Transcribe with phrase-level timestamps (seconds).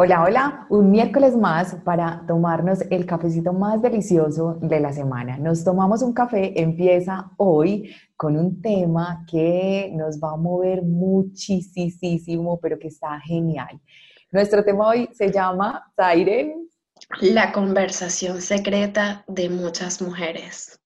[0.00, 5.38] Hola, hola, un miércoles más para tomarnos el cafecito más delicioso de la semana.
[5.38, 12.60] Nos tomamos un café, empieza hoy con un tema que nos va a mover muchísimo,
[12.60, 13.80] pero que está genial.
[14.30, 16.68] Nuestro tema hoy se llama, Siren.
[17.20, 20.78] La conversación secreta de muchas mujeres.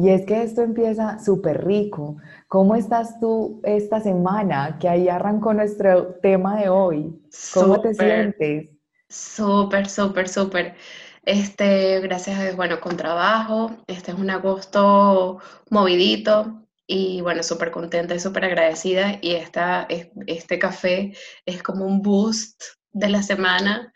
[0.00, 2.18] Y es que esto empieza súper rico.
[2.46, 4.78] ¿Cómo estás tú esta semana?
[4.78, 7.20] Que ahí arrancó nuestro tema de hoy.
[7.52, 8.70] ¿Cómo te sientes?
[9.08, 10.76] Súper, súper, súper.
[11.24, 13.72] Este, gracias a Dios, bueno, con trabajo.
[13.88, 19.18] Este es un agosto movidito y bueno, súper contenta y súper agradecida.
[19.20, 19.88] Y esta,
[20.26, 21.12] este café
[21.44, 23.92] es como un boost de la semana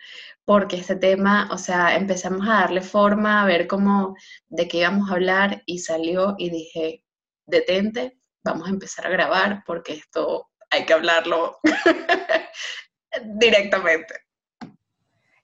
[0.53, 4.15] porque este tema, o sea, empezamos a darle forma, a ver cómo,
[4.51, 7.07] de qué íbamos a hablar y salió y dije,
[7.47, 11.57] detente, vamos a empezar a grabar porque esto hay que hablarlo
[13.39, 14.15] directamente.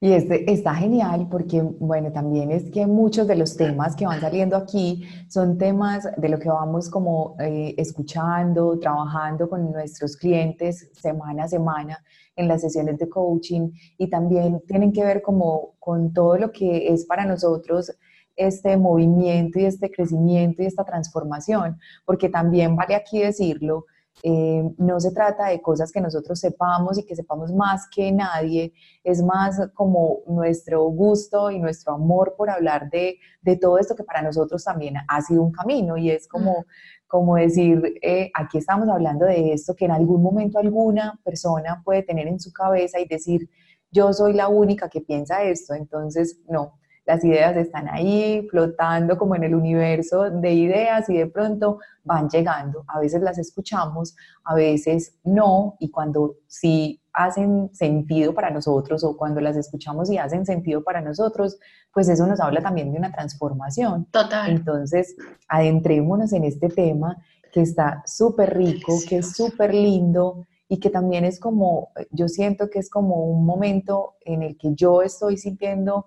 [0.00, 4.20] Y este está genial porque, bueno, también es que muchos de los temas que van
[4.20, 10.88] saliendo aquí son temas de lo que vamos como eh, escuchando, trabajando con nuestros clientes
[10.92, 11.98] semana a semana
[12.36, 13.72] en las sesiones de coaching.
[13.96, 17.90] Y también tienen que ver como con todo lo que es para nosotros
[18.36, 21.76] este movimiento y este crecimiento y esta transformación,
[22.06, 23.86] porque también vale aquí decirlo,
[24.22, 28.72] eh, no se trata de cosas que nosotros sepamos y que sepamos más que nadie,
[29.04, 34.04] es más como nuestro gusto y nuestro amor por hablar de, de todo esto que
[34.04, 36.66] para nosotros también ha sido un camino y es como,
[37.06, 42.02] como decir, eh, aquí estamos hablando de esto que en algún momento alguna persona puede
[42.02, 43.48] tener en su cabeza y decir,
[43.90, 49.34] yo soy la única que piensa esto, entonces no, las ideas están ahí flotando como
[49.34, 52.84] en el universo de ideas y de pronto van llegando.
[52.86, 54.14] A veces las escuchamos,
[54.44, 60.18] a veces no, y cuando sí hacen sentido para nosotros o cuando las escuchamos y
[60.18, 61.58] hacen sentido para nosotros,
[61.94, 64.04] pues eso nos habla también de una transformación.
[64.10, 64.50] Total.
[64.50, 65.16] Entonces,
[65.48, 67.16] adentrémonos en este tema
[67.50, 72.68] que está súper rico, que es súper lindo y que también es como, yo siento
[72.68, 76.04] que es como un momento en el que yo estoy sintiendo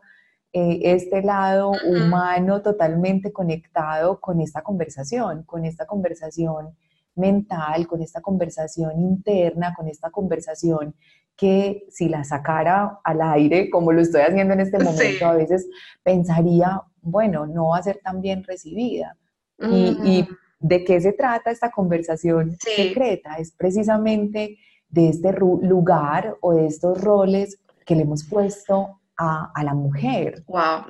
[0.53, 6.75] eh, este lado humano totalmente conectado con esta conversación, con esta conversación
[7.15, 10.95] mental, con esta conversación interna, con esta conversación
[11.35, 15.67] que si la sacara al aire, como lo estoy haciendo en este momento, a veces
[16.03, 19.17] pensaría, bueno, no va a ser tan bien recibida.
[19.59, 20.27] y,
[20.61, 23.37] de qué se trata esta conversación secreta?
[23.37, 24.59] Es precisamente
[24.89, 30.43] de este lugar o de estos roles que le hemos puesto a, la mujer.
[30.47, 30.85] Wow.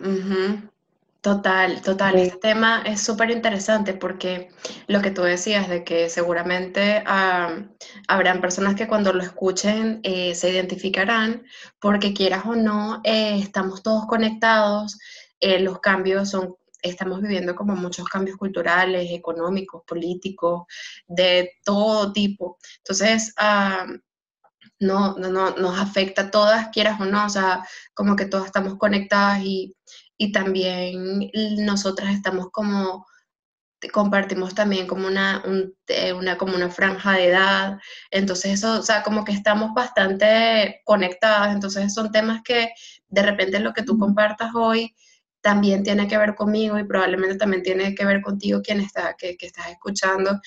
[1.22, 2.18] Total, total.
[2.18, 4.50] Este tema es súper interesante porque
[4.88, 7.04] lo que tú decías de que seguramente
[8.08, 11.44] habrán personas que cuando lo escuchen eh, se identificarán
[11.80, 14.98] porque quieras o no, eh, estamos todos conectados,
[15.40, 20.64] eh, los cambios son, estamos viviendo como muchos cambios culturales, económicos, políticos,
[21.08, 22.58] de todo tipo.
[22.80, 23.36] Entonces,
[24.82, 28.48] no, no, no, nos afecta a todas, quieras o no, o sea, como que todas
[28.48, 29.76] estamos conectadas y,
[30.34, 31.32] también
[31.66, 33.08] nosotras estamos como,
[33.92, 35.44] compartimos también como una,
[36.16, 37.80] una, como una franja de edad,
[38.12, 42.70] entonces eso, o sea, como que estamos bastante conectadas, entonces son temas que
[43.08, 44.96] de repente lo que tú compartas hoy
[45.42, 49.38] también tiene que ver conmigo y probablemente también tiene que ver contigo quien está, que,
[49.38, 50.40] que estás escuchando.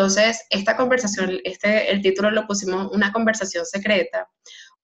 [0.00, 4.30] Entonces, esta conversación, este, el título lo pusimos una conversación secreta,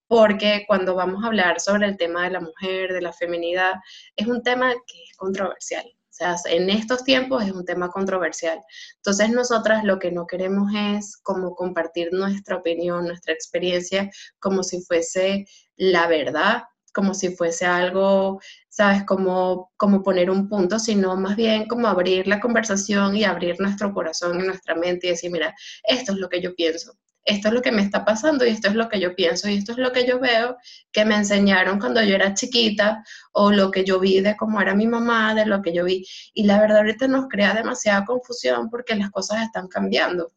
[0.09, 3.77] porque cuando vamos a hablar sobre el tema de la mujer, de la feminidad,
[4.15, 5.87] es un tema que es controversial.
[5.87, 8.61] O sea, en estos tiempos es un tema controversial.
[8.97, 14.83] Entonces, nosotras lo que no queremos es como compartir nuestra opinión, nuestra experiencia, como si
[14.83, 16.65] fuese la verdad,
[16.97, 18.41] como si fuese algo,
[18.71, 19.05] ¿sabes?
[19.05, 23.93] Como, como poner un punto, sino más bien como abrir la conversación y abrir nuestro
[23.93, 27.55] corazón y nuestra mente y decir, mira, esto es lo que yo pienso, esto es
[27.55, 29.79] lo que me está pasando y esto es lo que yo pienso y esto es
[29.79, 30.57] lo que yo veo
[30.91, 34.75] que me enseñaron cuando yo era chiquita o lo que yo vi de cómo era
[34.75, 36.07] mi mamá, de lo que yo vi.
[36.33, 40.33] Y la verdad ahorita nos crea demasiada confusión porque las cosas están cambiando.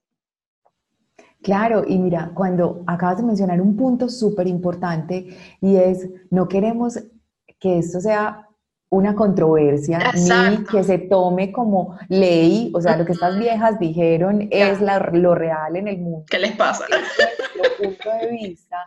[1.42, 7.00] Claro, y mira, cuando acabas de mencionar un punto súper importante y es, no queremos
[7.60, 8.46] que esto sea
[8.90, 14.48] una controversia ni que se tome como ley, o sea, lo que estas viejas dijeron
[14.50, 16.26] es lo real en el mundo.
[16.30, 16.86] ¿Qué les pasa?
[16.90, 18.78] Es punto de vista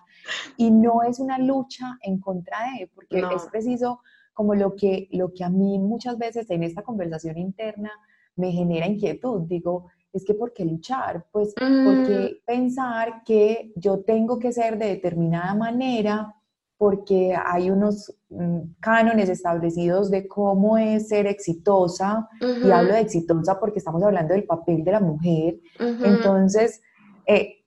[0.57, 4.01] y no es una lucha en contra de, porque es preciso
[4.35, 7.93] como lo que, lo que a mí muchas veces en esta conversación interna
[8.37, 11.27] me genera inquietud, digo, es que ¿por qué luchar?
[11.33, 12.45] Pues porque mm.
[12.47, 16.35] pensar que yo tengo que ser de determinada manera
[16.83, 23.61] porque hay unos mm, cánones establecidos de cómo es ser exitosa, y hablo de exitosa
[23.61, 25.61] porque estamos hablando del papel de la mujer.
[25.79, 26.83] Entonces,
[27.25, 27.63] eh,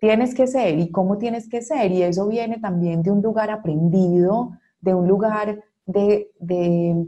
[0.00, 3.50] tienes que ser y cómo tienes que ser, y eso viene también de un lugar
[3.50, 7.04] aprendido, de un lugar de, de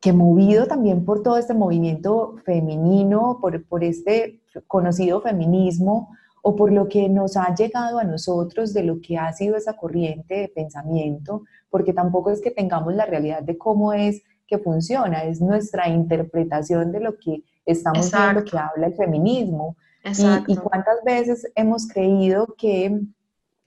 [0.00, 6.10] que movido también por todo este movimiento femenino, por, por este conocido feminismo,
[6.48, 9.72] o por lo que nos ha llegado a nosotros de lo que ha sido esa
[9.72, 15.24] corriente de pensamiento, porque tampoco es que tengamos la realidad de cómo es que funciona,
[15.24, 19.76] es nuestra interpretación de lo que estamos viendo que habla el feminismo.
[20.04, 22.96] Y, y, cuántas veces hemos creído que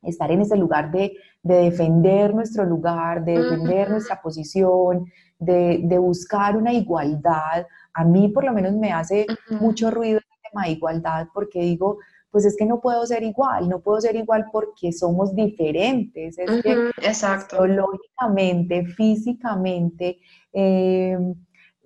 [0.03, 5.05] estar en ese lugar de, de defender nuestro lugar, de defender nuestra posición,
[5.39, 10.49] de, de, buscar una igualdad, a mí por lo menos me hace mucho ruido el
[10.51, 11.97] tema de igualdad porque digo,
[12.31, 16.61] pues es que no puedo ser igual, no puedo ser igual porque somos diferentes, es
[16.61, 17.63] que exacto.
[17.63, 20.19] biológicamente, físicamente,
[20.53, 21.17] eh,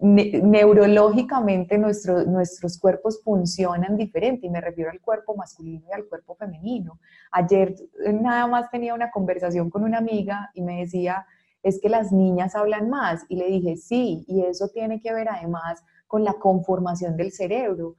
[0.03, 6.99] neurológicamente nuestros cuerpos funcionan diferente y me refiero al cuerpo masculino y al cuerpo femenino.
[7.31, 7.73] Ayer
[8.05, 11.25] eh, nada más tenía una conversación con una amiga y me decía,
[11.63, 15.29] es que las niñas hablan más y le dije, sí, y eso tiene que ver
[15.29, 17.95] además con la conformación del cerebro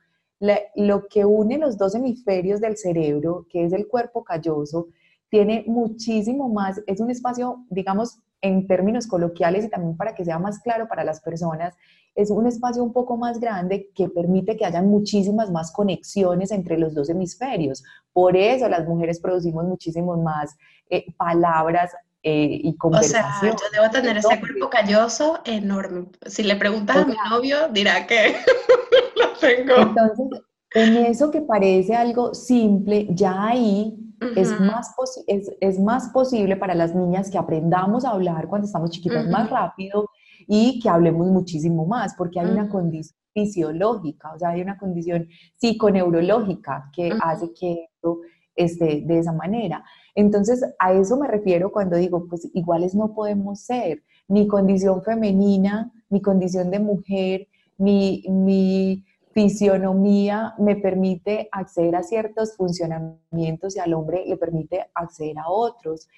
[0.74, 4.88] lo que une los dos hemisferios del cerebro, que es el cuerpo calloso,
[5.30, 10.38] tiene muchísimo más, es un espacio, digamos, en términos coloquiales y también para que sea
[10.38, 11.74] más claro para las personas,
[12.14, 16.78] es un espacio un poco más grande que permite que hayan muchísimas más conexiones entre
[16.78, 17.82] los dos hemisferios.
[18.12, 20.56] Por eso las mujeres producimos muchísimos más
[20.90, 21.90] eh, palabras
[22.26, 23.54] eh, y conversación.
[23.54, 26.06] O sea, yo debo tener ese cuerpo calloso enorme.
[26.24, 28.34] Si le preguntas a mi novio, dirá que
[29.16, 29.76] lo tengo.
[29.76, 30.40] Entonces,
[30.74, 33.94] en eso que parece algo simple, ya ahí
[34.36, 34.94] es, más
[35.26, 39.50] es, es, más posible para las niñas que aprendamos a hablar cuando estamos chiquitas más
[39.50, 40.08] rápido
[40.48, 45.28] y que hablemos muchísimo más, porque hay una condición fisiológica, o sea, hay una condición
[45.56, 48.20] psiconeurológica que hace que esto
[48.56, 49.84] esté de esa manera.
[50.14, 54.02] Entonces, a eso me refiero cuando digo, pues iguales no podemos ser.
[54.28, 62.56] Mi condición femenina, mi condición de mujer, mi, mi fisionomía me permite acceder a ciertos
[62.56, 66.08] funcionamientos y al hombre le permite acceder a otros.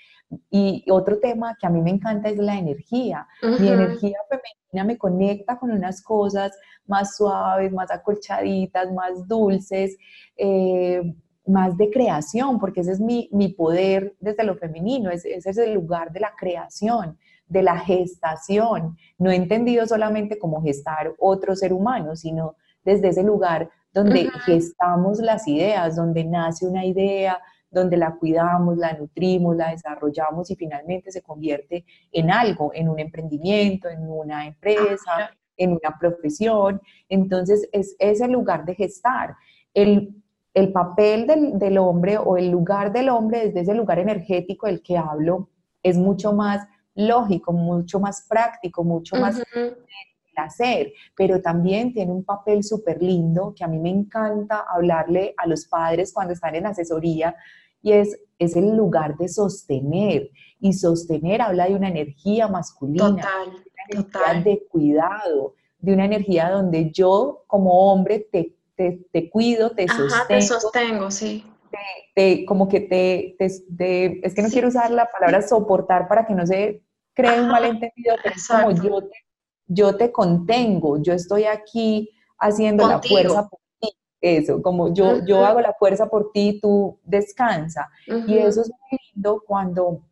[0.50, 3.26] Y otro tema que a mí me encanta es la energía.
[3.42, 6.52] Mi energía femenina me conecta con unas cosas
[6.86, 9.96] más suaves, más acolchaditas, más dulces.
[10.36, 11.14] Eh,
[11.46, 16.12] más de creación, porque ese es mi, poder desde lo femenino, ese, es el lugar
[16.12, 22.56] de la creación, de la gestación, no entendido solamente como gestar otro ser humano, sino
[22.84, 27.40] desde ese lugar donde gestamos las ideas, donde nace una idea,
[27.70, 32.98] donde la cuidamos, la nutrimos, la desarrollamos y finalmente se convierte en algo, en un
[32.98, 36.80] emprendimiento, en una empresa, en una profesión.
[37.08, 39.36] Entonces es ese lugar de gestar.
[39.72, 40.14] El,
[40.56, 44.96] el papel del, hombre o el lugar del hombre desde ese lugar energético del que
[44.96, 45.50] hablo
[45.82, 49.42] es mucho más lógico, mucho más práctico, mucho más
[50.34, 55.46] placer, pero también tiene un papel súper lindo que a mí me encanta hablarle a
[55.46, 57.36] los padres cuando están en asesoría
[57.82, 60.30] y es, es el lugar de sostener.
[60.58, 63.10] Y sostener habla de una energía masculina,
[63.90, 69.70] de una energía de cuidado, de una energía donde yo como hombre te te, cuido,
[69.70, 70.26] te sostengo.
[70.28, 71.44] te sostengo, sí.
[72.46, 73.64] como que te, es
[74.34, 76.82] que no quiero usar la palabra soportar para que no se
[77.14, 79.16] cree un malentendido, pero es como yo te,
[79.66, 83.88] yo te contengo, yo estoy aquí haciendo la fuerza por ti,
[84.20, 87.88] eso, como yo, yo hago la fuerza por ti, tú descansa.
[88.06, 90.02] Y eso es muy lindo cuando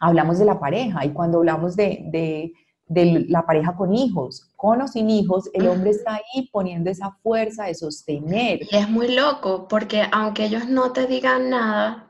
[0.00, 2.52] hablamos de la pareja y cuando hablamos de de
[2.90, 4.48] la pareja con hijos.
[4.56, 8.60] Con o sin hijos, el hombre está ahí poniendo esa fuerza de sostener.
[8.70, 12.08] Y es muy loco, porque aunque ellos no te digan nada,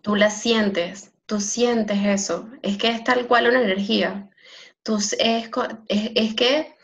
[0.00, 2.48] tú la sientes, tú sientes eso.
[2.62, 4.30] Es que es tal cual una energía.
[4.82, 5.50] Tú, es,
[5.88, 6.74] es, que,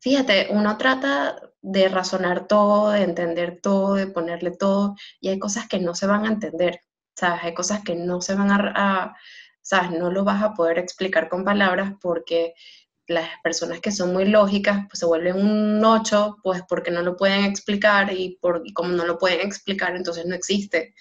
[0.00, 5.68] fíjate, uno trata de razonar todo, de entender todo, de ponerle todo, y hay cosas
[5.68, 6.80] que no se van a entender,
[7.14, 7.44] ¿sabes?
[7.44, 9.14] Hay cosas que no se van a
[9.62, 9.92] ¿sabes?
[9.92, 12.54] No lo vas a poder explicar con palabras porque
[13.06, 17.16] las personas que son muy lógicas pues se vuelven un ocho, pues porque no lo
[17.16, 20.94] pueden explicar y, por, como no lo pueden explicar entonces no existe,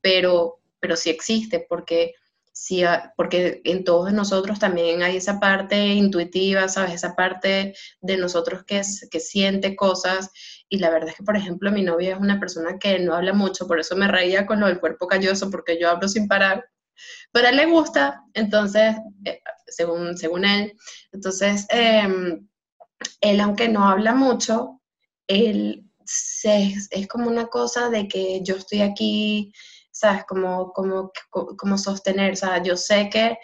[0.00, 2.14] pero, pero sí existe porque,
[2.52, 2.82] sí,
[3.16, 6.94] porque en todos nosotros también hay esa parte intuitiva, ¿sabes?
[6.94, 10.30] Esa parte de nosotros que, que siente cosas
[10.68, 13.32] y la verdad es que, por ejemplo, mi novia es una persona que no habla
[13.32, 16.64] mucho, por eso me reía con lo del cuerpo calloso porque yo hablo sin parar
[17.32, 20.74] pero a él le gusta, entonces, eh, según, según él,
[21.12, 22.46] entonces, em,
[23.20, 24.80] él aunque no habla mucho,
[25.26, 25.84] él
[26.90, 29.52] es como una cosa de que yo estoy aquí,
[29.90, 30.24] ¿sabes?
[30.26, 33.36] Como, como, como sostener, o sea, yo sé que,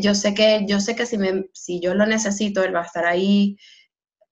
[0.00, 2.86] yo sé que, yo sé que si, me, si yo lo necesito, él va a
[2.86, 3.56] estar ahí,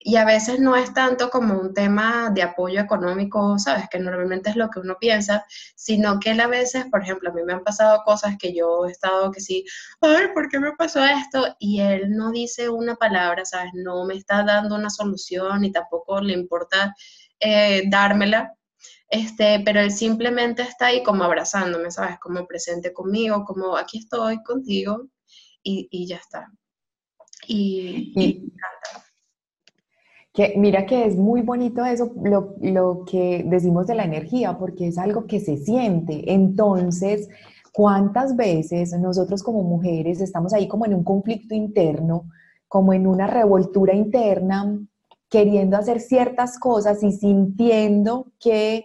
[0.00, 3.88] y a veces no es tanto como un tema de apoyo económico, ¿sabes?
[3.90, 7.32] Que normalmente es lo que uno piensa, sino que él a veces, por ejemplo, a
[7.32, 9.64] mí me han pasado cosas que yo he estado que sí,
[10.00, 11.56] ay, ¿por qué me pasó esto?
[11.58, 13.72] Y él no dice una palabra, ¿sabes?
[13.74, 16.94] No me está dando una solución y tampoco le importa
[17.40, 18.54] eh, dármela.
[19.10, 22.18] Este, pero él simplemente está ahí como abrazándome, ¿sabes?
[22.20, 25.08] Como presente conmigo, como aquí estoy contigo
[25.62, 26.46] y, y ya está.
[27.46, 28.52] Y, y,
[30.56, 34.98] mira que es muy bonito eso, lo, lo, que decimos de la energía, porque es
[34.98, 36.32] algo que se siente.
[36.32, 37.28] Entonces,
[37.72, 42.28] ¿cuántas veces nosotros como mujeres estamos ahí como en un conflicto interno,
[42.68, 44.78] como en una revoltura interna,
[45.28, 48.84] queriendo hacer ciertas cosas y sintiendo que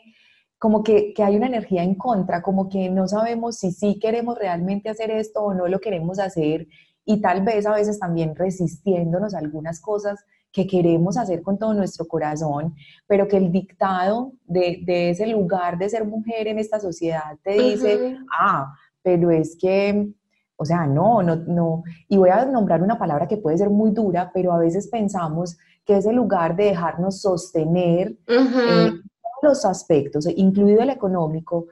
[0.58, 4.38] como que, que, hay una energía en contra, como que no sabemos si sí queremos
[4.38, 6.68] realmente hacer esto o no lo queremos hacer
[7.06, 11.74] y tal vez a veces también resistiéndonos a algunas cosas que queremos hacer con todo
[11.74, 12.76] nuestro corazón,
[13.08, 17.54] pero que el dictado de, de ese lugar de ser mujer en esta sociedad te
[17.54, 20.14] dice, ah, pero es que,
[20.56, 23.92] o sea, no, no, no, y voy a nombrar una palabra que puede ser muy
[23.92, 30.28] dura, pero a veces pensamos que ese lugar de dejarnos sostener en todos los aspectos,
[30.36, 31.66] incluido el económico,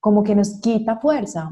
[0.00, 1.50] como que nos quita fuerza,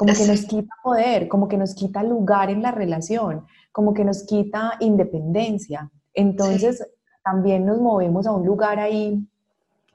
[0.00, 4.02] como que nos quita poder, como que nos quita lugar en la relación, como que
[4.02, 5.90] nos quita independencia.
[6.14, 6.82] Entonces,
[7.22, 9.22] también nos movemos a un lugar ahí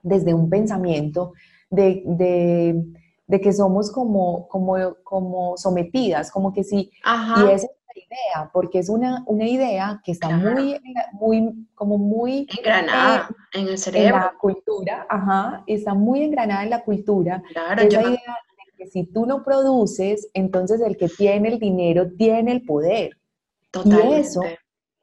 [0.03, 1.33] desde un pensamiento
[1.71, 6.91] de, de, que somos como, como, como sometidas, como que sí,
[7.37, 10.79] y esa es la idea, porque es una, una idea que está muy,
[11.13, 12.47] muy, como muy...
[12.55, 14.17] Engranada eh, en el cerebro.
[14.17, 17.41] En la cultura, ajá, está muy engranada en la cultura.
[17.51, 22.11] Claro, esa idea de que si tú no produces, entonces el que tiene el dinero
[22.17, 23.17] tiene el poder.
[23.71, 24.17] Totalmente.
[24.17, 24.41] Y eso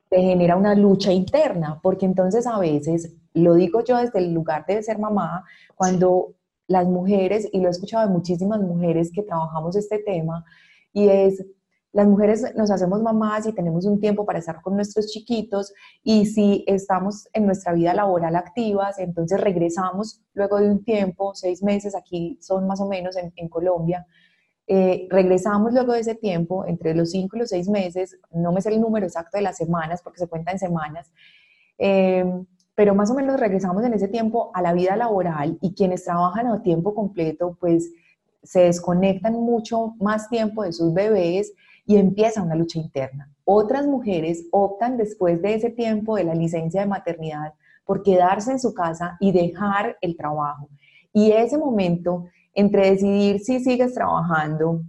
[0.09, 4.67] te genera una lucha interna, porque entonces a veces, lo digo yo desde el lugar
[4.67, 6.35] de ser mamá, cuando
[6.67, 10.45] las mujeres, y lo he escuchado de muchísimas mujeres que trabajamos este tema,
[10.93, 11.45] y es,
[11.93, 16.27] las mujeres nos hacemos mamás y tenemos un tiempo para estar con nuestros chiquitos, y
[16.27, 21.95] si estamos en nuestra vida laboral activas, entonces regresamos luego de un tiempo, seis meses,
[21.95, 24.07] aquí son más o menos en, Colombia,
[24.67, 28.63] eh, regresamos luego de ese tiempo, entre los cinco y los seis meses, no me
[28.63, 31.13] sé el número exacto de las semanas porque se cuenta en semanas,
[31.77, 32.25] eh,
[32.75, 36.47] pero más o menos regresamos en ese tiempo a la vida laboral y quienes trabajan
[36.47, 37.93] a tiempo completo, pues
[38.43, 41.53] se desconectan mucho más tiempo de sus bebés
[41.85, 43.31] y empieza una lucha interna.
[43.45, 48.61] Otras mujeres optan después de ese tiempo de la licencia de maternidad por quedarse en
[48.61, 50.69] su casa y dejar el trabajo.
[51.13, 52.25] Y ese momento
[52.55, 54.83] entre decidir si sigues trabajando,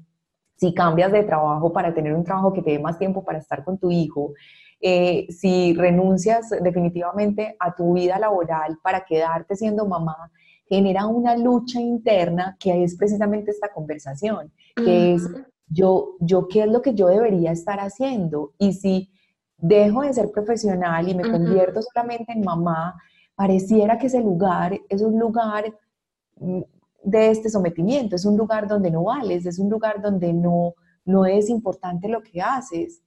[0.56, 3.64] si cambias de trabajo para tener un trabajo que te dé más tiempo para estar
[3.64, 4.34] con tu hijo,
[4.80, 10.32] eh, si renuncias definitivamente a tu vida laboral para quedarte siendo mamá,
[10.68, 15.30] genera una lucha interna que es precisamente esta conversación, que es
[15.67, 19.12] yo, yo qué es lo que yo debería estar haciendo y si
[19.58, 22.96] dejo de ser profesional y me convierto solamente en mamá,
[23.36, 25.74] pareciera que ese lugar es un lugar
[26.38, 26.62] mm,
[27.03, 31.25] de este sometimiento, es un lugar donde no vales, es un lugar donde no, no
[31.25, 33.01] es importante lo que haces.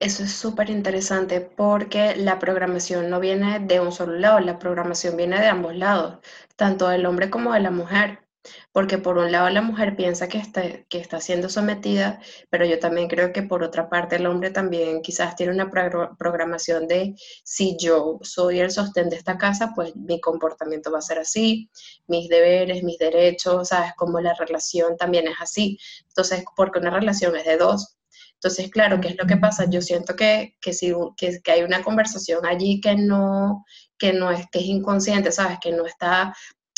[0.00, 5.16] Eso es súper interesante porque la programación no viene de un solo lado, la programación
[5.16, 6.18] viene de ambos lados,
[6.56, 8.23] tanto del hombre como de la mujer.
[8.72, 12.20] Porque por un lado la mujer piensa que está, que está siendo sometida,
[12.50, 16.86] pero yo también creo que por otra parte el hombre también quizás tiene una programación
[16.86, 21.18] de si yo soy el sostén de esta casa, pues mi comportamiento va a ser
[21.18, 21.70] así,
[22.06, 25.78] mis deberes, mis derechos, sabes, como la relación también es así.
[26.08, 27.96] Entonces, porque una relación es de dos.
[28.34, 29.64] Entonces, claro, ¿qué es lo que pasa?
[29.70, 33.64] Yo siento que, si, que, que hay una conversación allí que no,
[33.96, 35.58] que no es, que es inconsciente, ¿sabes?
[35.62, 36.34] Que no está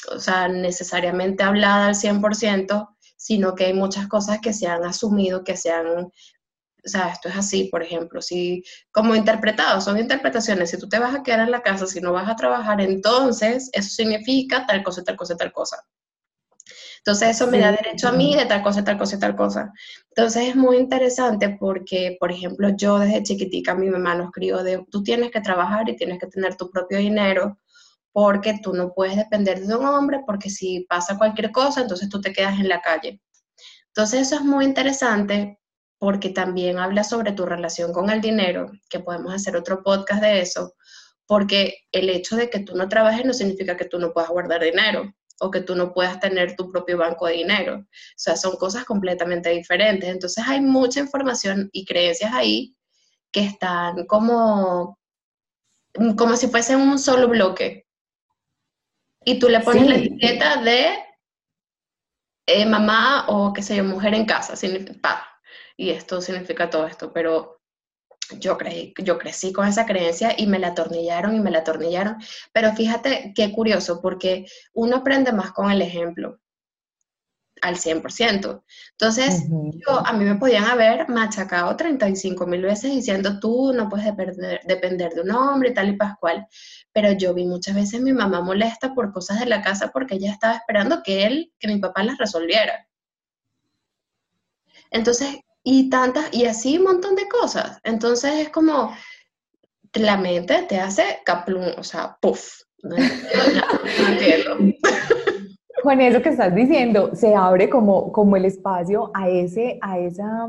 [0.08, 5.44] o sea, necesariamente hablada al 100%, sino que hay muchas cosas que se han asumido,
[5.44, 6.12] que se han, o
[6.84, 11.14] sea, esto es así, por ejemplo, si como interpretado, son interpretaciones, si tú te vas
[11.14, 15.02] a quedar en la casa, si no vas a trabajar, entonces eso significa tal cosa,
[15.02, 15.84] tal cosa, tal cosa.
[16.98, 19.72] Entonces eso me da derecho a mí de tal cosa, tal cosa, tal cosa.
[20.08, 24.84] Entonces es muy interesante porque, por ejemplo, yo desde chiquitica mi mamá nos crió de,
[24.90, 27.58] tú tienes que trabajar y tienes que tener tu propio dinero
[28.16, 32.18] porque tú no puedes depender de un hombre, porque si pasa cualquier cosa, entonces tú
[32.18, 33.20] te quedas en la calle.
[33.88, 35.60] Entonces eso es muy interesante
[35.98, 40.40] porque también habla sobre tu relación con el dinero, que podemos hacer otro podcast de
[40.40, 40.72] eso,
[41.26, 44.62] porque el hecho de que tú no trabajes no significa que tú no puedas guardar
[44.62, 47.80] dinero o que tú no puedas tener tu propio banco de dinero.
[47.80, 50.08] O sea, son cosas completamente diferentes.
[50.08, 52.74] Entonces hay mucha información y creencias ahí
[53.30, 54.98] que están como,
[56.16, 57.85] como si fuesen un solo bloque.
[59.28, 60.98] Y tú le pones la etiqueta de
[62.46, 64.54] eh, mamá o qué sé yo, mujer en casa,
[65.76, 67.60] y esto significa todo esto, pero
[68.38, 72.16] yo, creí, yo crecí con esa creencia y me la atornillaron y me la atornillaron.
[72.52, 76.40] Pero fíjate qué curioso, porque uno aprende más con el ejemplo
[77.62, 78.62] al 100%.
[78.92, 84.06] Entonces, yo, a mí me podían haber machacado 35 mil veces diciendo, tú no puedes
[84.06, 86.46] depender, depender de un hombre tal y pascual.
[86.92, 90.32] Pero yo vi muchas veces mi mamá molesta por cosas de la casa porque ella
[90.32, 92.86] estaba esperando que él, que mi papá las resolviera.
[94.90, 97.80] Entonces, y tantas, y así un montón de cosas.
[97.82, 98.96] Entonces es como,
[99.94, 102.62] la mente te hace caplum, o sea, puff.
[102.82, 102.96] No
[104.08, 104.58] entiendo.
[105.86, 110.48] Con eso que estás diciendo, se abre como, como el espacio a, ese, a esa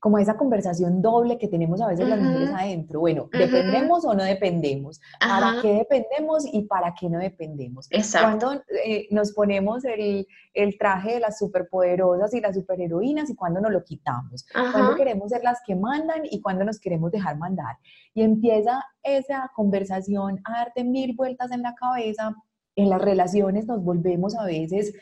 [0.00, 2.98] como esa conversación doble que tenemos a veces las mujeres adentro.
[2.98, 5.00] Bueno, ¿dependemos o no dependemos?
[5.20, 7.86] ¿Para qué dependemos y para qué no dependemos?
[7.90, 8.46] Exacto.
[8.46, 13.60] Cuando eh, nos ponemos el, el, traje de las superpoderosas y las superheroínas y cuando
[13.60, 14.44] nos lo quitamos.
[14.72, 17.76] Cuando queremos ser las que mandan y cuando nos queremos dejar mandar.
[18.14, 22.34] Y empieza esa conversación a darte mil vueltas en la cabeza.
[22.76, 24.94] En las relaciones nos volvemos a veces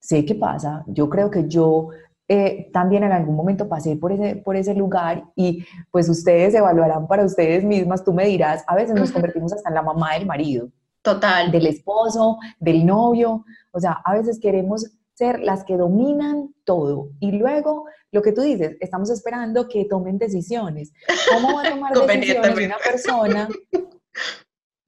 [0.00, 1.88] sé qué pasa, yo creo que yo
[2.28, 7.06] eh, también en algún momento pasé por ese, por ese lugar y pues ustedes evaluarán
[7.06, 10.26] para ustedes mismas, tú me dirás, a veces nos convertimos hasta en la mamá del
[10.26, 10.68] marido.
[11.02, 11.50] Total.
[11.50, 17.32] Del esposo, del novio, o sea, a veces queremos ser las que dominan todo y
[17.32, 20.92] luego lo que tú dices, estamos esperando que tomen decisiones.
[21.32, 23.48] ¿Cómo va a tomar decisiones una persona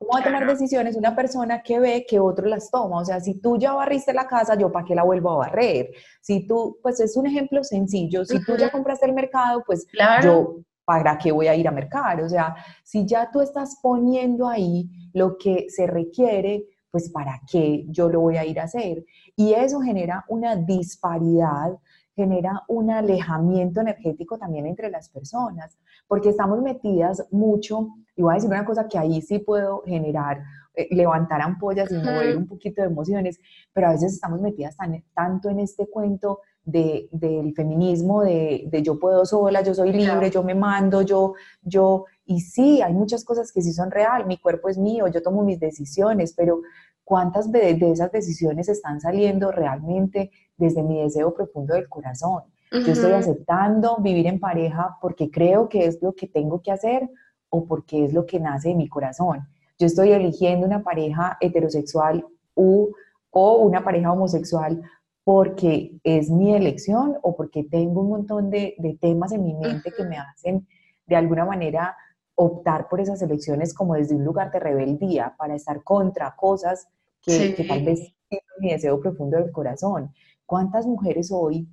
[0.07, 3.01] ¿Cómo va a tomar decisiones una persona que ve que otro las toma?
[3.01, 5.91] O sea, si tú ya barriste la casa, yo para qué la vuelvo a barrer.
[6.21, 9.87] Si tú, pues es un ejemplo sencillo, si tú ya compraste el mercado, pues
[10.23, 12.23] yo para qué voy a ir a mercar.
[12.23, 17.85] O sea, si ya tú estás poniendo ahí lo que se requiere, pues para qué
[17.89, 19.05] yo lo voy a ir a hacer.
[19.35, 21.77] Y eso genera una disparidad,
[22.17, 25.77] genera un alejamiento energético también entre las personas,
[26.09, 30.43] porque estamos metidas mucho y voy a decir una cosa que ahí sí puedo generar,
[30.75, 33.39] eh, levantar ampollas y mover un poquito de emociones,
[33.75, 34.77] pero a veces estamos metidas
[35.15, 40.31] tanto en este cuento de, del feminismo, de, de, yo puedo sola, yo soy libre,
[40.31, 44.39] yo me mando, yo, yo, y sí, hay muchas cosas que sí son real, mi
[44.39, 46.63] cuerpo es mío, yo tomo mis decisiones, pero
[47.05, 52.43] ¿cuántas de, de esas decisiones están saliendo realmente desde mi deseo profundo del corazón?
[52.73, 57.09] Yo estoy aceptando vivir en pareja porque creo que es lo que tengo que hacer
[57.49, 59.47] o porque es lo que nace de mi corazón.
[59.79, 62.89] Yo estoy eligiendo una pareja heterosexual u,
[63.31, 64.83] o una pareja homosexual
[65.23, 69.93] porque es mi elección o porque tengo un montón de, de temas en mi mente
[69.93, 70.67] que me hacen
[71.07, 71.97] de alguna manera
[72.35, 76.89] optar por esas elecciones como desde un lugar de rebeldía para estar contra cosas
[77.23, 78.13] que, que tal vez
[78.61, 80.13] mi deseo profundo del corazón.
[80.47, 81.69] ¿Cuántas mujeres hoy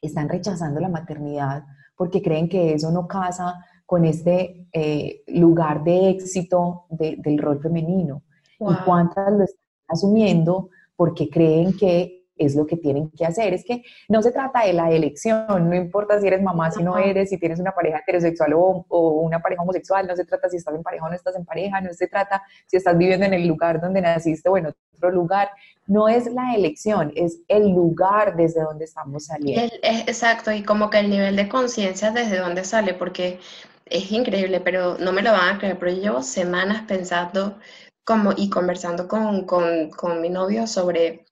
[0.00, 1.64] están rechazando la maternidad
[1.96, 8.22] porque creen que eso no casa con este eh, lugar de éxito del rol femenino.
[8.58, 13.54] Y cuántas lo están asumiendo porque creen que es lo que tienen que hacer.
[13.54, 16.98] Es que no se trata de la elección, no importa si eres mamá, si no
[16.98, 20.56] eres, si tienes una pareja heterosexual o, o, una pareja homosexual, no se trata si
[20.56, 23.34] estás en pareja o no estás en pareja, no se trata si estás viviendo en
[23.34, 25.50] el lugar donde naciste o en otro lugar.
[25.86, 29.74] No es la elección, es el lugar desde donde estamos saliendo.
[29.82, 33.38] exacto, y como que el nivel de conciencia desde donde sale, porque
[33.86, 37.58] es increíble, pero no me lo van a creer, pero yo llevo semanas pensando
[38.04, 41.23] como y conversando con, con, con mi novio sobre,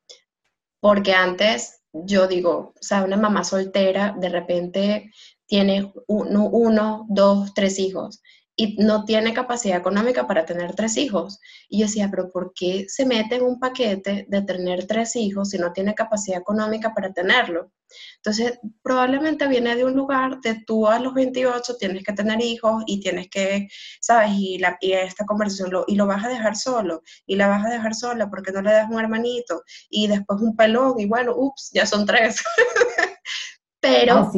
[0.82, 5.12] porque antes yo digo, o sea, una mamá soltera de repente
[5.46, 8.20] tiene uno, uno, dos, tres hijos
[8.54, 11.40] y no tiene capacidad económica para tener tres hijos.
[11.68, 15.50] Y yo decía, pero ¿por qué se mete en un paquete de tener tres hijos
[15.50, 17.72] si no tiene capacidad económica para tenerlo?
[18.16, 22.82] Entonces, probablemente viene de un lugar de tú a los 28 tienes que tener hijos
[22.86, 23.68] y tienes que,
[24.00, 24.30] ¿sabes?
[24.36, 27.64] Y, la, y esta conversación lo, y lo vas a dejar solo y la vas
[27.66, 31.34] a dejar sola porque no le das un hermanito y después un pelón y bueno,
[31.36, 32.42] ups, ya son tres.
[33.80, 34.30] Pero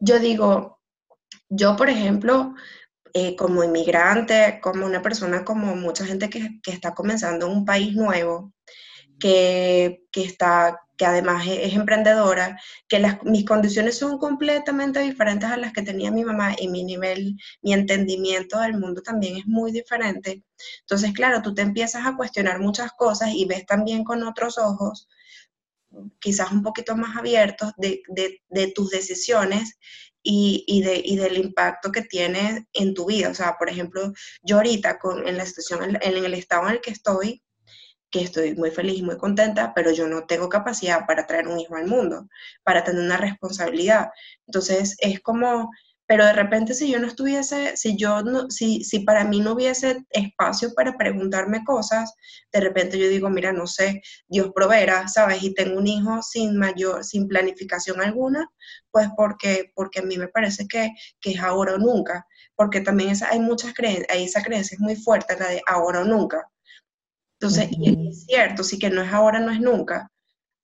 [0.00, 0.78] yo digo,
[1.48, 2.54] yo por ejemplo,
[3.14, 7.94] eh, como inmigrante, como una persona, como mucha gente que, que está comenzando un país
[7.94, 8.52] nuevo,
[9.18, 15.56] que, que está que además es, emprendedora, que las, mis condiciones son completamente diferentes a
[15.56, 19.70] las que tenía mi mamá y mi nivel, mi entendimiento del mundo también es muy
[19.70, 20.42] diferente.
[20.80, 25.08] Entonces, claro, tú te empiezas a cuestionar muchas cosas y ves también con otros ojos,
[26.18, 28.02] quizás un poquito más abiertos, de,
[28.74, 29.78] tus decisiones
[30.22, 33.30] y, y, de, y, del impacto que tiene en tu vida.
[33.30, 36.80] O sea, por ejemplo, yo ahorita con, en la situación, en el estado en el
[36.80, 37.42] que estoy,
[38.10, 41.76] que estoy muy feliz muy contenta, pero yo no tengo capacidad para traer un hijo
[41.76, 42.26] al mundo,
[42.62, 44.10] para tener una responsabilidad.
[44.46, 45.70] Entonces es como,
[46.08, 49.52] pero de repente si yo no estuviese, si yo no, si, si para mí no
[49.52, 52.14] hubiese espacio para preguntarme cosas,
[52.52, 55.42] de repente yo digo, mira, no sé, Dios proveerá, ¿sabes?
[55.42, 58.48] Y tengo un hijo sin mayor, sin planificación alguna,
[58.90, 60.90] pues porque, porque a mí me parece que,
[61.20, 65.36] que es ahora o nunca, porque también hay muchas creencias, esa creencia es muy fuerte,
[65.38, 66.50] la de ahora o nunca
[67.40, 70.10] entonces, y es cierto, sí que no es ahora, no es nunca.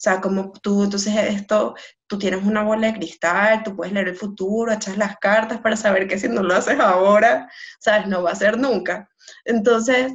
[0.04, 1.74] O sea, como tú, entonces esto,
[2.06, 5.76] tú tienes una bola de cristal, tú puedes leer el futuro, echas las cartas para
[5.76, 9.08] saber que si no lo haces ahora, sabes, no va a ser nunca.
[9.44, 10.12] Entonces,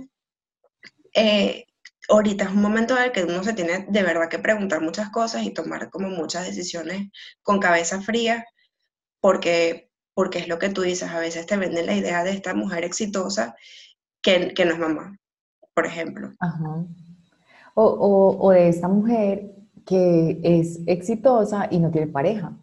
[1.14, 1.66] eh,
[2.08, 5.10] ahorita es un momento en el que uno se tiene de verdad que preguntar muchas
[5.10, 7.10] cosas y tomar como muchas decisiones
[7.42, 8.46] con cabeza fría,
[9.22, 12.54] porque, porque es lo que tú dices, a veces te venden la idea de esta
[12.54, 13.56] mujer exitosa
[14.22, 15.20] que, que no es mamá
[15.80, 16.34] por ejemplo.
[17.74, 19.50] O, de esta mujer
[19.86, 22.54] que es exitosa y no tiene pareja.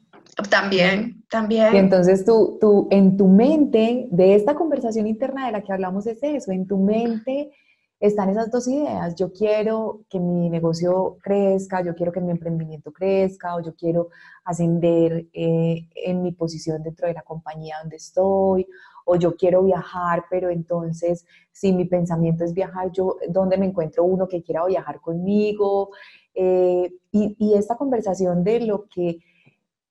[0.51, 1.75] También, también.
[1.75, 6.07] Y entonces tú, tú, en tu mente, de esta conversación interna de la que hablamos
[6.07, 7.53] es eso, en tu mente
[8.01, 9.15] están esas dos ideas.
[9.15, 14.11] Yo quiero que mi negocio crezca, yo quiero que mi emprendimiento crezca, o yo quiero
[14.45, 18.67] ascender eh, en mi posición dentro de la compañía donde estoy,
[19.07, 24.05] o yo quiero viajar, pero entonces si mi pensamiento es viajar, yo, ¿dónde me encuentro
[24.05, 25.91] uno que quiera viajar conmigo?
[26.37, 29.19] Eh, y, y esta conversación de lo que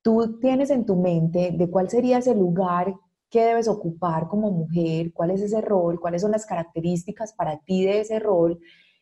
[0.02, 2.96] tú tienes en tu mente, de cuál sería ese lugar
[3.30, 7.84] que debes ocupar como mujer, cuál es ese rol, cuáles son las características para ti
[7.84, 8.60] de ese rol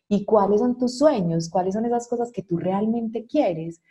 [0.08, 3.82] y cuáles son tus sueños, cuáles son esas cosas que tú realmente quieres.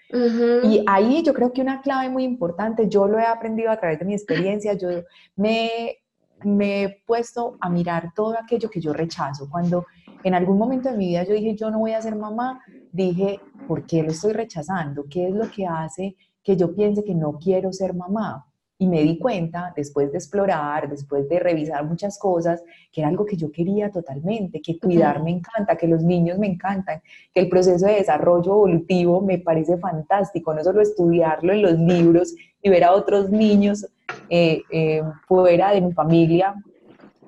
[0.65, 3.99] Y ahí yo creo que una clave muy importante, yo lo he aprendido a través
[3.99, 4.88] de mi experiencia, yo
[5.37, 5.99] me
[6.45, 9.49] me he puesto a mirar todo aquello que yo rechazo.
[9.51, 9.87] Cuando
[10.25, 12.61] en algún momento de mi vida yo dije, yo no voy a ser mamá,
[12.93, 15.05] dije, ¿por qué lo estoy rechazando?
[15.09, 18.47] ¿Qué es lo que hace que yo piense que no quiero ser mamá?
[18.79, 23.25] Y me di cuenta, después de explorar, después de revisar muchas cosas, que era algo
[23.25, 27.01] que yo quería totalmente, que cuidar me encanta, que los niños me encantan,
[27.33, 32.35] que el proceso de desarrollo evolutivo me parece fantástico, no solo estudiarlo en los libros
[32.61, 33.87] y ver a otros niños
[34.29, 36.55] eh, eh, fuera de mi familia,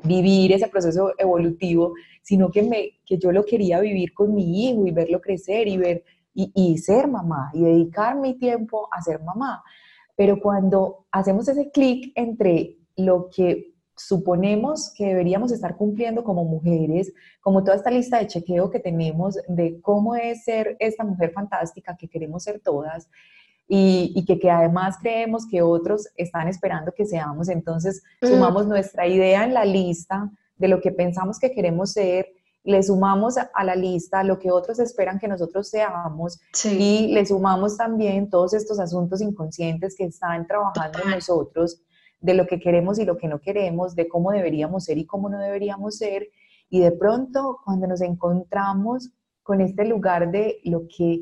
[0.03, 4.87] vivir ese proceso evolutivo, sino que, me, que yo lo quería vivir con mi hijo
[4.87, 6.05] y verlo crecer y ver
[6.35, 9.63] y, y ser mamá y dedicar mi tiempo a ser mamá.
[10.17, 17.13] Pero cuando hacemos ese clic entre lo que suponemos que deberíamos estar cumpliendo como mujeres,
[17.41, 21.97] como toda esta lista de chequeo que tenemos de cómo es ser esta mujer fantástica
[21.97, 23.09] que queremos ser todas,
[23.67, 27.49] y, que, además creemos que otros están esperando que seamos.
[27.49, 28.27] Entonces, mm.
[28.27, 32.27] sumamos nuestra idea en la lista de lo que pensamos que queremos ser,
[32.65, 37.77] le sumamos a la lista lo que otros esperan que nosotros seamos y le sumamos
[37.77, 41.83] también todos estos asuntos inconscientes que están trabajando en nosotros
[42.21, 45.29] de lo que queremos y lo que no queremos, de cómo deberíamos ser y cómo
[45.29, 46.29] no deberíamos ser.
[46.71, 49.11] Y de pronto, cuando nos encontramos
[49.43, 51.21] con este lugar de lo que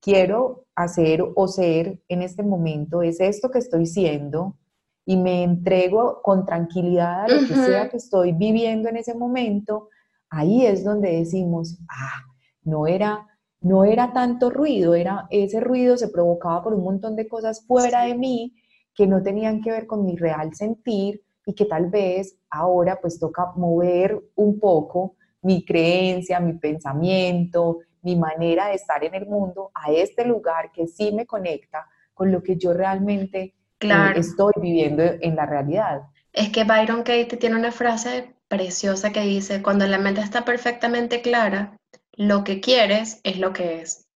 [0.00, 4.56] quiero hacer o ser en este momento, es esto que estoy siendo
[5.04, 9.88] y me entrego con tranquilidad a lo que sea que estoy viviendo en ese momento,
[10.30, 12.22] ahí es donde decimos, ah,
[12.62, 13.26] no era,
[13.60, 18.02] no era tanto ruido, era, ese ruido se provocaba por un montón de cosas fuera
[18.02, 18.54] de mí
[18.94, 23.18] que no tenían que ver con mi real sentir y que tal vez ahora pues
[23.18, 29.70] toca mover un poco mi creencia, mi pensamiento, mi manera de estar en el mundo
[29.74, 35.02] a este lugar que sí me conecta con lo que yo realmente eh, estoy viviendo
[35.02, 36.02] en la realidad.
[36.32, 41.20] Es que Byron Katie tiene una frase preciosa que dice, cuando la mente está perfectamente
[41.20, 41.76] clara,
[42.12, 44.06] lo que quieres es lo que es.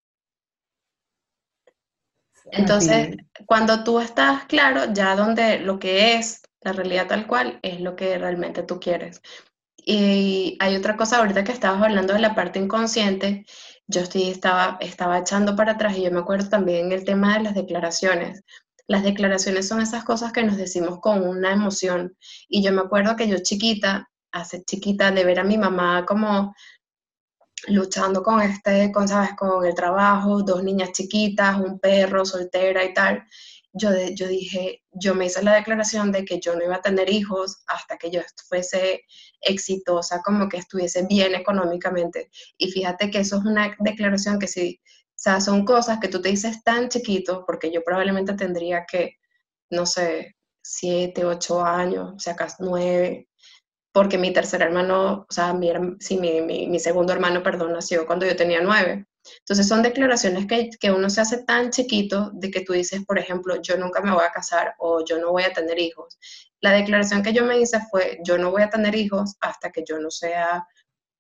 [2.47, 3.17] Entonces,
[3.47, 7.97] cuando tú estás claro, ya donde lo que es la realidad tal cual es lo
[7.97, 9.21] que realmente tú quieres.
[9.77, 13.45] Y hay otra cosa ahorita que estabas hablando de la parte inconsciente
[13.87, 17.45] yo estoy, estaba, estaba echando para atrás y yo me acuerdo también el tema de
[17.45, 18.43] las declaraciones.
[18.87, 22.17] Las declaraciones son esas cosas que nos decimos con una emoción.
[22.49, 26.55] Y yo me acuerdo que yo chiquita, hace chiquita, de ver a mi mamá como
[27.69, 29.31] luchando con este, con, ¿sabes?
[29.37, 33.25] Con el trabajo, dos niñas chiquitas, un perro, soltera y tal.
[33.75, 37.11] Yo, yo dije, yo me hice la declaración de que yo no iba a tener
[37.11, 39.03] hijos hasta que yo fuese
[39.41, 42.31] exitosa, como que estuviese bien económicamente.
[42.59, 46.21] Y fíjate que eso es una declaración que sí, o sea, son cosas que tú
[46.21, 49.19] te dices tan chiquito, porque yo probablemente tendría que,
[49.71, 53.29] no sé, siete, ocho años, o sea, casi nueve,
[53.93, 58.27] porque mi tercer hermano, o sea, mi, sí, mi, mi, segundo hermano, perdón, nació cuando
[58.27, 59.07] yo tenía nueve.
[59.39, 63.19] Entonces son declaraciones que, que, uno se hace tan chiquito de que tú dices, por
[63.19, 66.19] ejemplo, yo nunca me voy a casar o yo no voy a tener hijos.
[66.61, 69.85] La declaración que yo me hice fue, yo no voy a tener hijos hasta que
[69.87, 70.67] yo no sea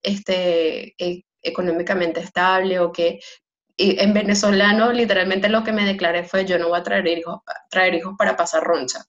[0.02, 3.20] este, e, económicamente estable o que...
[3.78, 7.94] en venezolano literalmente lo que me declaré fue, yo no voy a traer hijos, traer
[7.94, 9.04] hijos para pasar roncha.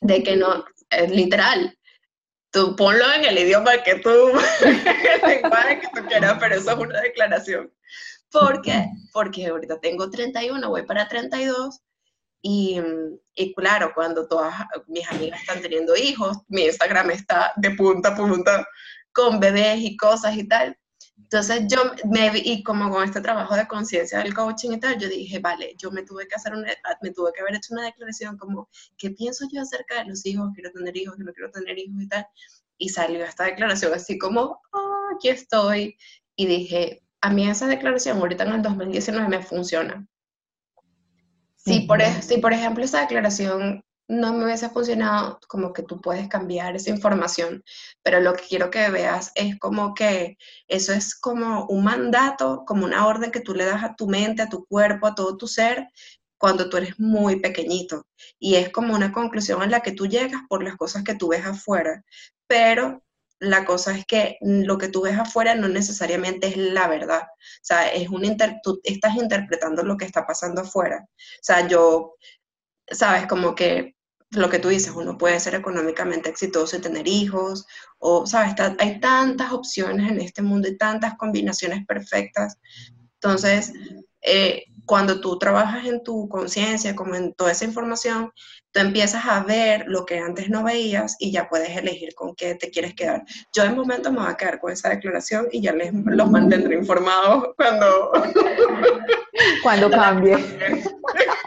[0.00, 1.77] De que no, es literal.
[2.76, 4.10] Ponlo en el idioma que tú,
[4.60, 7.72] que tú quieras, pero eso es una declaración.
[8.30, 8.86] ¿Por qué?
[9.12, 11.80] Porque ahorita tengo 31, voy para 32
[12.42, 12.80] y,
[13.34, 14.54] y, claro, cuando todas
[14.86, 18.66] mis amigas están teniendo hijos, mi Instagram está de punta a punta
[19.12, 20.78] con bebés y cosas y tal.
[21.18, 21.78] Entonces yo
[22.10, 25.40] me vi, y como con este trabajo de conciencia del coaching y tal, yo dije,
[25.40, 26.68] vale, yo me tuve que hacer una,
[27.02, 30.50] me tuve que haber hecho una declaración como, ¿qué pienso yo acerca de los hijos?
[30.54, 32.26] Quiero tener hijos, que no quiero tener hijos y tal.
[32.78, 35.96] Y salió esta declaración así como, oh, aquí estoy.
[36.36, 40.06] Y dije, a mí esa declaración ahorita en el 2019 me funciona.
[41.56, 46.28] Si, por, si por ejemplo esa declaración no me hubiese funcionado, como que tú puedes
[46.28, 47.62] cambiar esa información,
[48.02, 52.86] pero lo que quiero que veas es como que eso es como un mandato, como
[52.86, 55.46] una orden que tú le das a tu mente, a tu cuerpo, a todo tu
[55.46, 55.88] ser,
[56.38, 58.06] cuando tú eres muy pequeñito.
[58.38, 61.28] Y es como una conclusión a la que tú llegas por las cosas que tú
[61.28, 62.02] ves afuera,
[62.46, 63.02] pero
[63.40, 67.22] la cosa es que lo que tú ves afuera no necesariamente es la verdad.
[67.22, 68.22] O sea, es un
[68.62, 71.06] tú estás interpretando lo que está pasando afuera.
[71.06, 72.14] O sea, yo,
[72.90, 73.94] sabes, como que
[74.30, 77.66] lo que tú dices, uno puede ser económicamente exitoso y tener hijos,
[77.98, 78.54] o, ¿sabes?
[78.78, 82.58] hay tantas opciones en este mundo y tantas combinaciones perfectas.
[83.14, 83.72] Entonces,
[84.20, 88.32] eh, cuando tú trabajas en tu conciencia, como en toda esa información,
[88.72, 92.54] tú empiezas a ver lo que antes no veías y ya puedes elegir con qué
[92.54, 93.24] te quieres quedar.
[93.54, 96.76] Yo en momento me voy a quedar con esa declaración y ya les los mantendré
[96.76, 98.12] informados cuando...
[99.62, 100.36] Cuando cambie.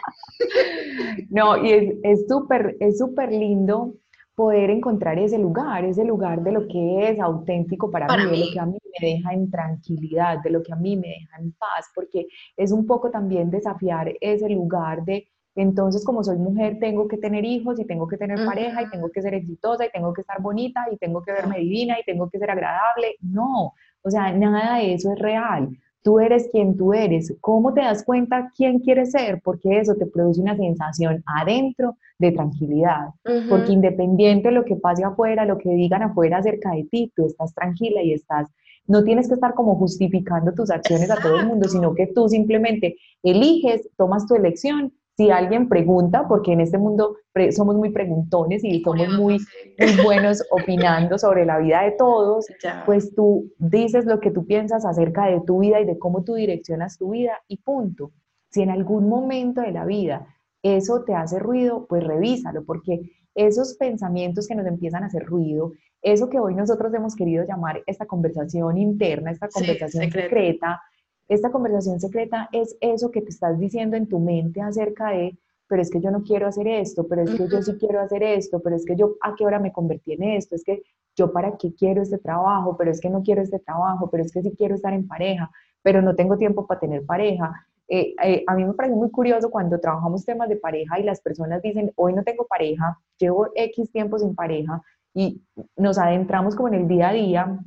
[1.30, 3.94] No, y es súper es súper lindo
[4.34, 8.52] poder encontrar ese lugar, ese lugar de lo que es auténtico para, mí, de lo
[8.52, 11.52] que a mí me deja en tranquilidad, de lo que a mí me deja en
[11.52, 12.26] paz, porque
[12.56, 17.44] es un poco también desafiar ese lugar de, entonces como soy mujer tengo que tener
[17.44, 20.40] hijos y tengo que tener pareja y tengo que ser exitosa y tengo que estar
[20.40, 23.16] bonita y tengo que verme divina y tengo que ser agradable.
[23.20, 25.68] No, o sea, nada de eso es real.
[26.02, 27.34] Tú eres quien tú eres.
[27.40, 29.40] ¿Cómo te das cuenta quién quieres ser?
[29.42, 33.08] Porque eso te produce una sensación adentro de tranquilidad.
[33.48, 37.26] Porque independiente de lo que pase afuera, lo que digan afuera acerca de ti, tú
[37.26, 38.48] estás tranquila y estás,
[38.86, 42.28] no tienes que estar como justificando tus acciones a todo el mundo, sino que tú
[42.28, 47.16] simplemente eliges, tomas tu elección si alguien pregunta, porque en este mundo
[47.54, 49.38] somos muy preguntones y somos muy,
[49.78, 52.46] muy buenos opinando sobre la vida de todos,
[52.86, 56.34] pues tú dices lo que tú piensas acerca de tu vida y de cómo tú
[56.34, 58.10] direccionas tu vida y punto.
[58.50, 60.26] Si en algún momento de la vida
[60.60, 65.72] eso te hace ruido, pues revísalo, porque esos pensamientos que nos empiezan a hacer ruido,
[66.02, 70.80] eso que hoy nosotros hemos querido llamar esta conversación interna, esta conversación secreta,
[71.32, 75.80] esta conversación secreta es eso que te estás diciendo en tu mente acerca de, pero
[75.80, 78.60] es que yo no quiero hacer esto, pero es que yo sí quiero hacer esto,
[78.60, 80.82] pero es que yo a qué hora me convertí en esto, es que
[81.16, 84.32] yo para qué quiero este trabajo, pero es que no quiero este trabajo, pero es
[84.32, 85.50] que sí quiero estar en pareja,
[85.82, 87.66] pero no tengo tiempo para tener pareja.
[87.88, 91.20] Eh, eh, a mí me parece muy curioso cuando trabajamos temas de pareja y las
[91.20, 94.82] personas dicen, hoy no tengo pareja, llevo X tiempo sin pareja
[95.14, 95.42] y
[95.76, 97.58] nos adentramos como en el día a día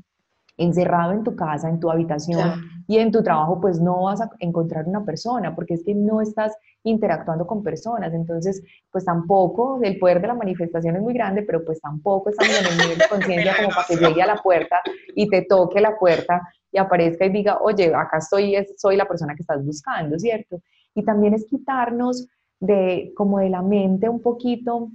[0.57, 4.29] encerrado en tu casa, en tu habitación y en tu trabajo, pues no vas a
[4.39, 8.13] encontrar una persona, porque es que no estás interactuando con personas.
[8.13, 12.59] Entonces, pues tampoco, el poder de la manifestación es muy grande, pero pues tampoco estamos
[12.59, 14.81] en el nivel de conciencia como para que llegue a la puerta
[15.15, 16.41] y te toque la puerta
[16.71, 20.61] y aparezca y diga, oye, acá estoy, soy la persona que estás buscando, ¿cierto?
[20.93, 22.27] Y también es quitarnos
[22.59, 24.89] de como de la mente un poquito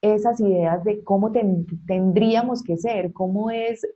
[0.00, 1.32] esas ideas de cómo
[1.86, 3.86] tendríamos que ser, cómo es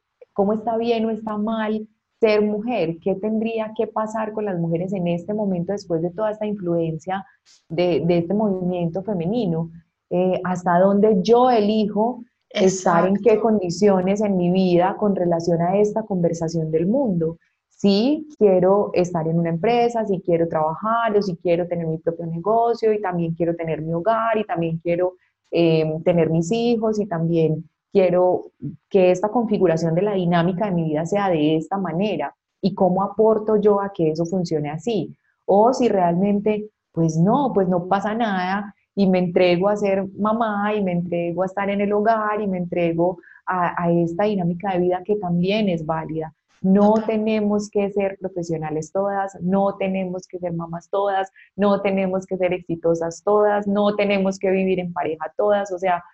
[0.40, 1.87] cómo está bien o está mal
[2.18, 6.31] ser mujer, qué tendría que pasar con las mujeres en este momento después de toda
[6.31, 7.26] esta influencia
[7.68, 9.70] de, este movimiento femenino,
[10.09, 15.76] eh, hasta dónde yo elijo estar en qué condiciones en mi vida con relación a
[15.76, 17.37] esta conversación del mundo.
[17.68, 22.24] Si quiero estar en una empresa, si quiero trabajar o si quiero tener mi propio
[22.24, 25.16] negocio y también quiero tener mi hogar y también quiero
[25.50, 28.53] eh, tener mis hijos y también quiero
[28.88, 33.03] que esta configuración de la dinámica de mi vida sea de esta manera y cómo
[33.03, 35.16] aporto yo a que eso funcione así.
[35.46, 40.74] O si realmente, pues no, pues no pasa nada y me entrego a ser mamá
[40.74, 44.81] y me entrego a estar en el hogar y me entrego a, esta dinámica de
[44.81, 46.33] vida que también es válida.
[46.62, 52.37] No tenemos que ser profesionales todas, no tenemos que ser mamás todas, no tenemos que
[52.37, 56.05] ser exitosas todas, no tenemos que vivir en pareja todas, o sea,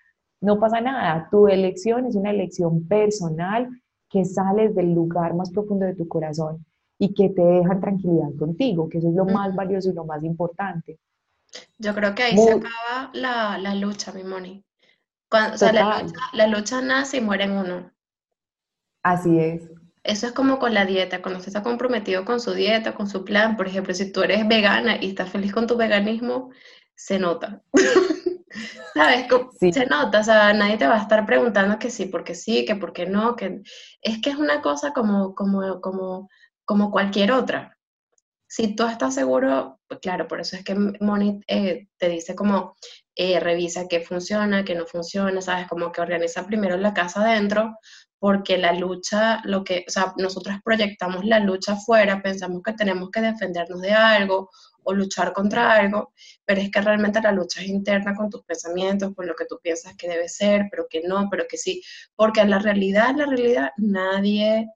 [0.46, 1.28] no pasa nada.
[1.28, 3.68] Tu elección es una elección personal
[4.08, 6.64] que sales del lugar más profundo de tu corazón
[6.98, 10.22] y que te dejan tranquilidad contigo, que eso es lo más valioso y lo más
[10.22, 11.00] importante.
[11.78, 14.64] Yo creo que ahí se acaba la, lucha, mi Moni.
[15.30, 15.72] o sea,
[16.32, 17.90] la lucha, nace y muere en uno.
[19.02, 19.68] Así es.
[20.04, 23.24] Eso es como con la dieta, cuando usted está comprometido con su dieta, con su
[23.24, 26.50] plan, por ejemplo, si tú eres vegana y estás feliz con tu veganismo,
[26.94, 27.62] se nota.
[28.94, 29.26] ¿Sabes?
[29.72, 32.76] Se nota, o sea, nadie te va a estar preguntando que sí, porque sí, que
[32.76, 33.62] por qué no, que
[34.02, 36.28] es que es una cosa como, como, como,
[36.64, 37.76] como cualquier otra
[38.48, 42.76] si tú estás seguro, pues claro, por eso es que Moni eh, te dice como
[43.14, 45.66] eh, revisa qué funciona, qué no funciona, ¿sabes?
[45.68, 47.76] Como que organiza primero la casa adentro,
[48.18, 53.10] porque la lucha, lo que, o sea, nosotros proyectamos la lucha afuera, pensamos que tenemos
[53.10, 54.50] que defendernos de algo
[54.86, 56.12] o luchar contra algo,
[56.44, 59.58] pero es que realmente la lucha es interna con tus pensamientos, con lo que tú
[59.62, 61.82] piensas que debe ser, pero que no, pero que sí,
[62.14, 64.68] porque en la realidad, en la realidad, nadie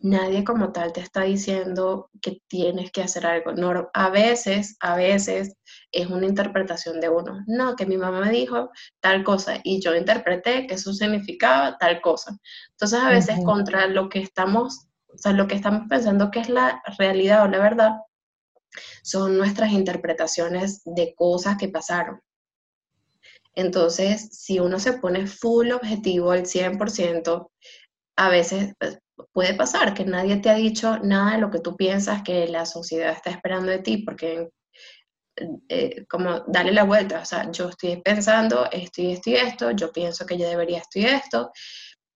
[0.00, 3.52] nadie como tal te está diciendo que tienes que hacer algo.
[3.52, 5.54] No, a veces, a veces
[5.92, 7.44] es una interpretación de uno.
[7.46, 12.00] No, que mi mamá me dijo tal cosa y yo interpreté que eso significaba tal
[12.00, 12.36] cosa.
[12.70, 16.48] Entonces a veces contra lo que estamos, o sea, lo que estamos pensando que es
[16.48, 17.92] la realidad o la verdad,
[19.02, 22.20] son nuestras interpretaciones de cosas que pasaron.
[23.54, 27.50] Entonces, si uno se pone full objetivo al 100%,
[28.16, 28.98] a veces pues,
[29.32, 32.66] puede pasar que nadie te ha dicho nada de lo que tú piensas que la
[32.66, 34.48] sociedad está esperando de ti, porque
[35.68, 39.90] eh, como darle la vuelta, o sea, yo estoy pensando esto y esto y yo
[39.90, 41.50] pienso que yo debería esto y esto,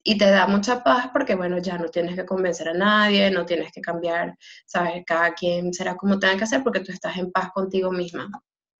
[0.07, 3.47] y te da mucha paz porque, bueno, ya no tienes que convencer a nadie, no
[3.47, 4.37] tienes que cambiar,
[4.67, 5.03] ¿sabes?
[5.07, 8.31] Cada quien será como tenga que hacer porque tú estás en paz contigo misma.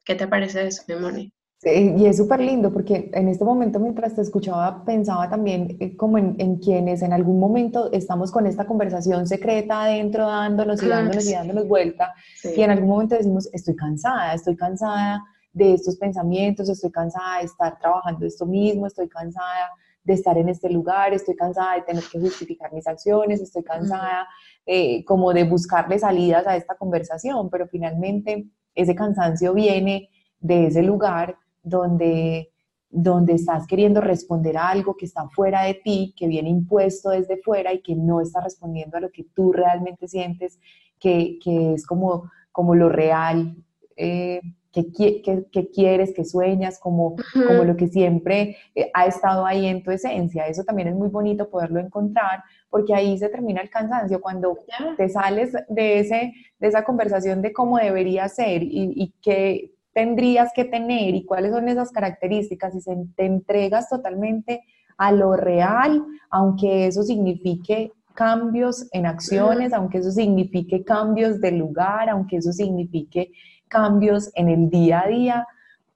[0.05, 1.33] ¿Qué te parece eso, mi Moni?
[1.67, 6.19] y es súper lindo porque en este momento mientras te escuchaba pensaba también eh, como
[6.19, 11.27] en, en, quienes en algún momento estamos con esta conversación secreta adentro dándonos y dándonos
[11.27, 12.13] y dándonos vuelta
[12.55, 15.23] y en algún momento decimos estoy cansada, estoy cansada
[15.55, 19.71] de estos pensamientos, estoy cansada de estar trabajando esto mismo, estoy cansada
[20.05, 24.29] de estar en este lugar, estoy cansada de tener que justificar mis acciones, estoy cansada
[24.67, 30.83] eh, como de buscarle salidas a esta conversación, pero finalmente ese cansancio viene de ese
[30.83, 32.53] lugar donde,
[32.91, 37.39] donde estás queriendo responder a algo que está fuera de ti, que viene impuesto desde
[37.39, 40.59] fuera y que no está respondiendo a lo que tú realmente sientes,
[41.01, 41.39] que,
[41.75, 43.57] es como, como lo real.
[43.97, 44.41] Eh,
[44.75, 49.83] que, que, quieres, que sueñas, como, como lo que siempre eh, ha estado ahí en
[49.85, 50.47] tu esencia.
[50.47, 54.59] Eso también es muy bonito poderlo encontrar, porque ahí se termina el cansancio, cuando
[54.97, 60.53] te sales de, ese, de esa conversación de cómo debería ser y, y que tendrías
[60.53, 64.63] que tener y cuáles son esas características y se, te entregas totalmente
[64.99, 72.09] a lo real, aunque eso signifique cambios en acciones, aunque eso signifique cambios de lugar,
[72.09, 73.33] aunque eso signifique
[73.75, 75.47] cambios en el día a día,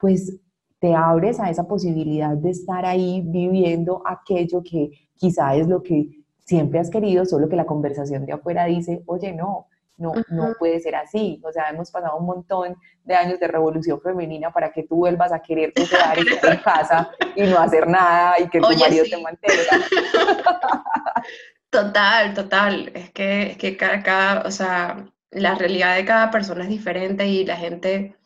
[0.01, 0.37] pues
[0.81, 6.09] te abres a esa posibilidad de estar ahí viviendo aquello que quizá es lo que
[6.45, 10.81] siempre has querido, solo que la conversación de afuera dice, oye, no, no, no puede
[10.81, 11.41] ser así.
[11.45, 15.33] O sea, hemos pasado un montón de años de revolución femenina para que tú vuelvas
[15.33, 19.55] a querer quedar en casa y no hacer nada y que tu marido te mantenga.
[21.71, 22.91] Total, total.
[22.95, 27.45] Es que, es que cada, o sea, la realidad de cada persona es diferente y
[27.45, 28.17] la gente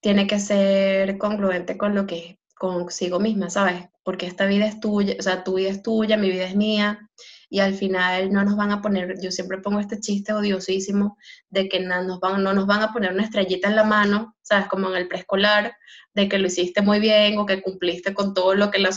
[0.00, 3.86] tiene que ser congruente con lo que consigo misma, ¿sabes?
[4.02, 7.10] Porque esta vida es tuya, o sea, tu vida es tuya, mi vida es mía
[7.50, 11.16] y al final no nos van a poner, yo siempre pongo este chiste odiosísimo
[11.50, 14.36] de que no nos van, no nos van a poner una estrellita en la mano,
[14.42, 14.66] ¿sabes?
[14.66, 15.76] Como en el preescolar,
[16.14, 18.90] de que lo hiciste muy bien o que cumpliste con todo lo que, la,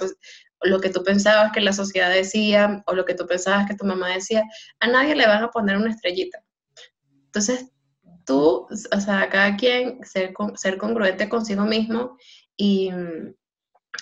[0.61, 3.85] lo que tú pensabas que la sociedad decía o lo que tú pensabas que tu
[3.85, 4.43] mamá decía,
[4.79, 6.39] a nadie le van a poner una estrellita.
[7.37, 7.71] Entonces,
[8.25, 10.33] tú, o sea, cada quien ser,
[10.79, 12.17] congruente consigo mismo
[12.57, 12.89] y,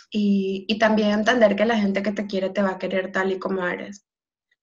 [0.09, 3.39] y también entender que la gente que te quiere te va a querer tal y
[3.39, 4.05] como eres.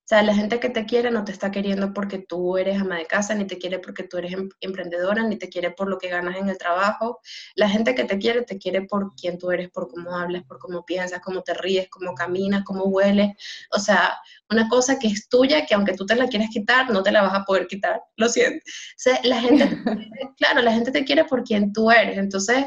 [0.03, 2.97] O sea, la gente que te quiere no te está queriendo porque tú eres ama
[2.97, 5.97] de casa, ni te quiere porque tú eres em, emprendedora, ni te quiere por lo
[5.97, 7.21] que ganas en el trabajo.
[7.55, 10.59] La gente que te quiere, te quiere por quien tú eres, por cómo hablas, por
[10.59, 13.29] cómo piensas, cómo te ríes, cómo caminas, cómo hueles.
[13.71, 14.17] O sea,
[14.49, 17.21] una cosa que es tuya, que aunque tú te la quieras quitar, no te la
[17.21, 18.01] vas a poder quitar.
[18.17, 18.59] Lo siento.
[18.65, 19.69] O sea, la gente,
[20.37, 22.17] claro, la gente te quiere por quien tú eres.
[22.17, 22.65] Entonces,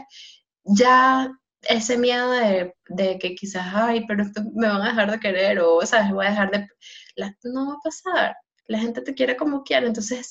[0.65, 1.31] ya
[1.63, 5.85] ese miedo de, de, que quizás, ay, pero me van a dejar de querer o,
[5.85, 6.11] ¿sabes?
[6.11, 6.67] Voy a dejar de
[7.45, 8.37] no va a pasar.
[8.69, 10.29] La gente te quiere como quiere, entonces,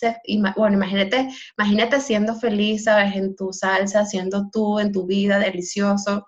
[0.58, 3.16] bueno, imagínate, imagínate siendo feliz, ¿sabes?
[3.16, 6.26] En tu salsa, siendo tú, en tu vida, delicioso, o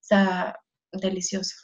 [0.00, 0.56] sea,
[0.92, 1.54] delicioso.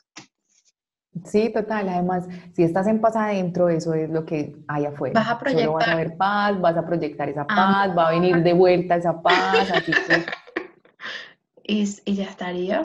[1.25, 1.89] Sí, total.
[1.89, 5.19] Además, si estás en paz adentro, eso es lo que hay afuera.
[5.19, 5.73] Vas a proyectar.
[5.73, 9.23] vas a ver paz, vas a proyectar esa paz, va a venir de vuelta esa
[9.23, 10.27] paz, así que...
[11.67, 12.83] y, y ya estaría.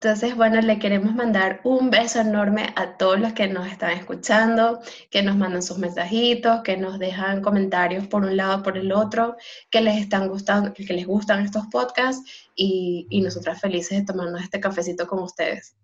[0.00, 4.78] Entonces, bueno, le queremos mandar un beso enorme a todos los que nos están escuchando,
[5.10, 9.34] que nos mandan sus mensajitos, que nos dejan comentarios por un lado, por el otro,
[9.70, 14.40] que les están gustando, que les gustan estos podcasts y, y nosotras felices de tomarnos
[14.40, 15.74] este cafecito con ustedes.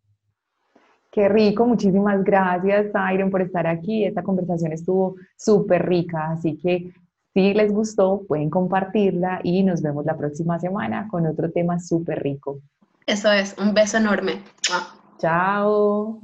[1.11, 4.05] Qué rico, muchísimas gracias, Tyron, por estar aquí.
[4.05, 6.93] Esta conversación estuvo súper rica, así que
[7.35, 12.23] si les gustó, pueden compartirla y nos vemos la próxima semana con otro tema súper
[12.23, 12.61] rico.
[13.07, 14.41] Eso es, un beso enorme.
[15.19, 16.21] Chao.